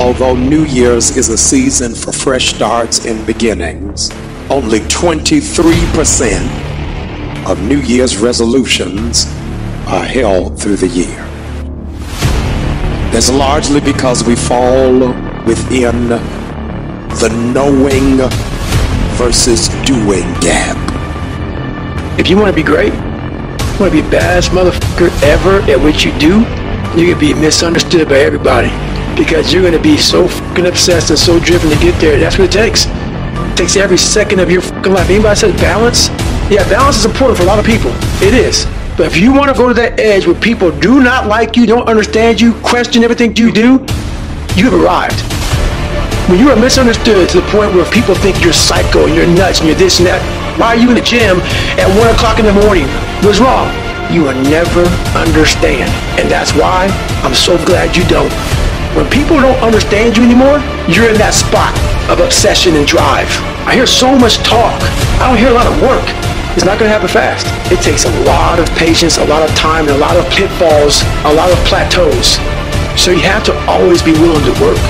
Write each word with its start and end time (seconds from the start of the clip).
Although 0.00 0.34
New 0.34 0.64
Year's 0.64 1.14
is 1.18 1.28
a 1.28 1.36
season 1.36 1.94
for 1.94 2.10
fresh 2.10 2.54
starts 2.54 3.04
and 3.04 3.26
beginnings, 3.26 4.10
only 4.48 4.80
23% 4.80 7.46
of 7.46 7.60
New 7.68 7.80
Year's 7.80 8.16
resolutions 8.16 9.26
are 9.86 10.02
held 10.02 10.58
through 10.58 10.76
the 10.76 10.88
year. 10.88 11.18
That's 13.12 13.30
largely 13.30 13.82
because 13.82 14.24
we 14.24 14.36
fall 14.36 15.12
within 15.44 16.08
the 16.08 17.28
knowing 17.52 18.26
versus 19.18 19.68
doing 19.84 20.32
gap. 20.40 20.78
If 22.18 22.30
you 22.30 22.38
want 22.38 22.48
to 22.48 22.56
be 22.56 22.62
great, 22.62 22.94
you 22.94 23.78
want 23.78 23.92
to 23.92 24.00
be 24.00 24.00
the 24.00 24.10
baddest 24.10 24.52
motherfucker 24.52 25.10
ever 25.24 25.60
at 25.70 25.78
what 25.78 26.06
you 26.06 26.18
do, 26.18 26.42
going 26.96 27.12
to 27.12 27.20
be 27.20 27.34
misunderstood 27.34 28.08
by 28.08 28.20
everybody 28.20 28.89
because 29.20 29.52
you're 29.52 29.60
going 29.60 29.74
to 29.74 29.82
be 29.82 29.98
so 29.98 30.26
fucking 30.26 30.64
obsessed 30.64 31.10
and 31.10 31.18
so 31.18 31.38
driven 31.38 31.68
to 31.68 31.76
get 31.76 31.92
there. 32.00 32.18
That's 32.18 32.38
what 32.38 32.48
it 32.48 32.52
takes. 32.52 32.86
It 32.86 33.56
takes 33.56 33.76
every 33.76 33.98
second 33.98 34.40
of 34.40 34.50
your 34.50 34.62
fucking 34.62 34.94
life. 34.94 35.10
Anybody 35.10 35.36
says 35.36 35.52
balance? 35.60 36.08
Yeah, 36.48 36.66
balance 36.70 36.96
is 36.96 37.04
important 37.04 37.36
for 37.36 37.44
a 37.44 37.46
lot 37.46 37.58
of 37.58 37.66
people. 37.66 37.92
It 38.24 38.32
is. 38.32 38.64
But 38.96 39.06
if 39.06 39.18
you 39.18 39.34
want 39.34 39.52
to 39.52 39.54
go 39.54 39.68
to 39.68 39.74
that 39.74 40.00
edge 40.00 40.26
where 40.26 40.40
people 40.40 40.70
do 40.80 41.02
not 41.02 41.26
like 41.26 41.54
you, 41.54 41.66
don't 41.66 41.86
understand 41.86 42.40
you, 42.40 42.54
question 42.62 43.04
everything 43.04 43.36
you 43.36 43.52
do, 43.52 43.84
you 44.56 44.64
have 44.70 44.74
arrived. 44.74 45.20
When 46.30 46.40
you 46.40 46.48
are 46.48 46.56
misunderstood 46.56 47.28
to 47.28 47.40
the 47.42 47.48
point 47.52 47.74
where 47.74 47.84
people 47.92 48.14
think 48.14 48.42
you're 48.42 48.56
psycho 48.56 49.04
and 49.04 49.14
you're 49.14 49.28
nuts 49.28 49.60
and 49.60 49.68
you're 49.68 49.76
this 49.76 49.98
and 49.98 50.06
that, 50.08 50.24
why 50.58 50.68
are 50.68 50.80
you 50.80 50.88
in 50.88 50.94
the 50.94 51.04
gym 51.04 51.44
at 51.76 51.92
1 51.92 52.14
o'clock 52.16 52.38
in 52.40 52.46
the 52.46 52.56
morning? 52.64 52.88
What's 53.20 53.38
wrong? 53.38 53.68
You 54.08 54.24
will 54.24 54.40
never 54.48 54.88
understand. 55.12 55.92
And 56.18 56.30
that's 56.30 56.56
why 56.56 56.88
I'm 57.20 57.34
so 57.34 57.62
glad 57.68 57.94
you 57.94 58.04
don't. 58.08 58.32
When 58.98 59.06
people 59.08 59.38
don't 59.38 59.62
understand 59.62 60.18
you 60.18 60.26
anymore, 60.26 60.58
you're 60.90 61.06
in 61.06 61.14
that 61.22 61.30
spot 61.30 61.70
of 62.10 62.18
obsession 62.18 62.74
and 62.74 62.82
drive. 62.82 63.30
I 63.62 63.78
hear 63.78 63.86
so 63.86 64.18
much 64.18 64.42
talk. 64.42 64.82
I 65.22 65.30
don't 65.30 65.38
hear 65.38 65.54
a 65.54 65.56
lot 65.56 65.70
of 65.70 65.78
work. 65.78 66.02
It's 66.58 66.66
not 66.66 66.82
going 66.82 66.90
to 66.90 66.94
happen 66.94 67.06
fast. 67.06 67.46
It 67.70 67.78
takes 67.78 68.02
a 68.02 68.10
lot 68.26 68.58
of 68.58 68.66
patience, 68.74 69.22
a 69.22 69.24
lot 69.30 69.46
of 69.46 69.54
time, 69.54 69.86
and 69.86 69.94
a 69.94 70.02
lot 70.02 70.18
of 70.18 70.26
pitfalls, 70.26 71.06
a 71.22 71.30
lot 71.30 71.54
of 71.54 71.58
plateaus. 71.62 72.42
So 72.98 73.14
you 73.14 73.22
have 73.22 73.46
to 73.46 73.54
always 73.70 74.02
be 74.02 74.10
willing 74.18 74.42
to 74.42 74.54
work. 74.58 74.82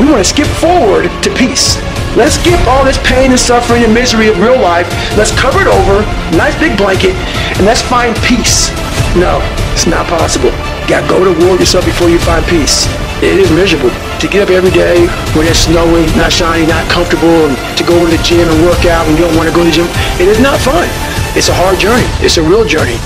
We 0.00 0.08
want 0.08 0.24
to 0.24 0.28
skip 0.28 0.48
forward 0.56 1.12
to 1.20 1.28
peace. 1.36 1.76
Let's 2.16 2.40
skip 2.40 2.56
all 2.64 2.88
this 2.88 2.96
pain 3.04 3.36
and 3.36 3.40
suffering 3.40 3.84
and 3.84 3.92
misery 3.92 4.32
of 4.32 4.40
real 4.40 4.56
life. 4.56 4.88
Let's 5.20 5.36
cover 5.36 5.60
it 5.60 5.68
over, 5.68 6.00
nice 6.32 6.56
big 6.56 6.80
blanket, 6.80 7.12
and 7.60 7.68
let's 7.68 7.84
find 7.84 8.16
peace. 8.24 8.72
No, 9.12 9.44
it's 9.76 9.84
not 9.84 10.08
possible. 10.08 10.56
You 10.86 10.94
gotta 10.94 11.08
go 11.08 11.18
to 11.18 11.34
war 11.42 11.58
with 11.58 11.60
yourself 11.66 11.84
before 11.84 12.08
you 12.08 12.20
find 12.20 12.46
peace 12.46 12.86
it 13.22 13.40
is 13.40 13.50
miserable 13.50 13.88
to 14.20 14.28
get 14.28 14.42
up 14.42 14.50
every 14.50 14.70
day 14.70 15.08
when 15.32 15.48
it's 15.48 15.60
snowing, 15.64 16.04
not 16.20 16.30
shiny, 16.30 16.66
not 16.66 16.84
comfortable, 16.90 17.48
and 17.48 17.56
to 17.78 17.82
go 17.82 18.04
to 18.04 18.10
the 18.14 18.22
gym 18.22 18.46
and 18.46 18.62
work 18.62 18.84
out 18.84 19.06
when 19.06 19.16
you 19.16 19.24
don't 19.24 19.36
want 19.36 19.48
to 19.48 19.54
go 19.54 19.64
to 19.64 19.70
the 19.70 19.74
gym. 19.74 19.88
It 20.20 20.28
is 20.28 20.38
not 20.38 20.60
fun. 20.60 20.84
It's 21.32 21.48
a 21.48 21.54
hard 21.56 21.80
journey. 21.80 22.04
It's 22.20 22.36
a 22.36 22.42
real 22.42 22.66
journey. 22.68 23.00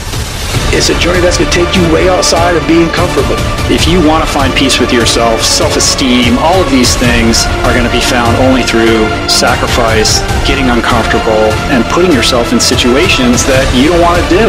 It's 0.70 0.88
a 0.88 0.96
journey 1.00 1.20
that's 1.20 1.38
going 1.38 1.50
to 1.50 1.56
take 1.56 1.74
you 1.74 1.82
way 1.92 2.08
outside 2.08 2.56
of 2.56 2.62
being 2.68 2.88
comfortable. 2.94 3.34
If 3.66 3.88
you 3.88 3.98
want 4.06 4.22
to 4.22 4.30
find 4.30 4.54
peace 4.54 4.78
with 4.78 4.92
yourself, 4.92 5.42
self-esteem, 5.42 6.38
all 6.38 6.60
of 6.62 6.70
these 6.70 6.94
things 6.96 7.44
are 7.66 7.74
going 7.74 7.88
to 7.88 7.90
be 7.90 8.00
found 8.00 8.36
only 8.38 8.62
through 8.62 9.08
sacrifice, 9.26 10.22
getting 10.46 10.70
uncomfortable, 10.70 11.50
and 11.74 11.84
putting 11.90 12.12
yourself 12.12 12.52
in 12.52 12.60
situations 12.60 13.42
that 13.44 13.66
you 13.74 13.90
don't 13.90 14.00
want 14.00 14.20
to 14.22 14.26
do 14.30 14.46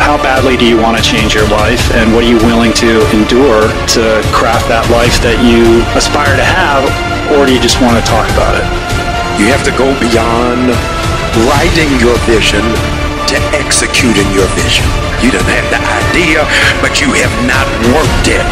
how 0.00 0.16
badly 0.16 0.56
do 0.56 0.64
you 0.64 0.80
want 0.80 0.96
to 0.96 1.04
change 1.04 1.34
your 1.36 1.46
life 1.52 1.92
and 1.92 2.08
what 2.16 2.24
are 2.24 2.30
you 2.32 2.40
willing 2.48 2.72
to 2.72 3.04
endure 3.12 3.68
to 3.84 4.24
craft 4.32 4.64
that 4.64 4.80
life 4.88 5.20
that 5.20 5.36
you 5.44 5.84
aspire 5.92 6.32
to 6.40 6.42
have 6.42 6.82
or 7.36 7.44
do 7.44 7.52
you 7.52 7.60
just 7.60 7.78
want 7.84 8.00
to 8.00 8.04
talk 8.08 8.24
about 8.32 8.56
it? 8.56 8.64
You 9.36 9.52
have 9.52 9.62
to 9.68 9.74
go 9.76 9.92
beyond 10.00 10.72
writing 11.46 11.92
your 12.00 12.16
vision 12.24 12.64
to 13.30 13.38
executing 13.54 14.26
your 14.34 14.50
vision. 14.58 14.82
You 15.22 15.30
don't 15.30 15.46
have 15.46 15.68
the 15.70 15.78
idea, 15.78 16.42
but 16.82 16.98
you 16.98 17.14
have 17.14 17.30
not 17.46 17.62
worked 17.94 18.26
it. 18.26 18.42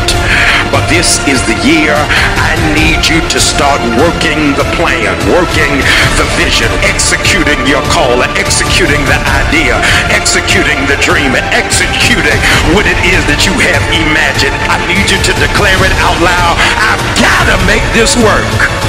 But 0.71 0.87
this 0.87 1.19
is 1.27 1.43
the 1.51 1.59
year 1.67 1.99
I 2.39 2.55
need 2.79 3.03
you 3.11 3.19
to 3.19 3.39
start 3.43 3.83
working 3.99 4.55
the 4.55 4.63
plan, 4.79 5.11
working 5.35 5.83
the 6.15 6.27
vision, 6.39 6.71
executing 6.87 7.59
your 7.67 7.83
call, 7.91 8.23
executing 8.39 9.03
the 9.11 9.19
idea, 9.49 9.83
executing 10.15 10.79
the 10.87 10.99
dream, 11.03 11.35
and 11.35 11.47
executing 11.51 12.39
what 12.71 12.87
it 12.87 12.99
is 13.03 13.27
that 13.27 13.51
you 13.51 13.55
have 13.59 13.83
imagined. 13.91 14.55
I 14.71 14.79
need 14.87 15.11
you 15.11 15.19
to 15.19 15.33
declare 15.43 15.81
it 15.83 15.95
out 16.07 16.19
loud. 16.23 16.55
I've 16.79 17.03
got 17.19 17.51
to 17.51 17.57
make 17.67 17.83
this 17.99 18.15
work. 18.15 18.88